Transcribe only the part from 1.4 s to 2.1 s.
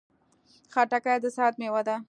مېوه ده.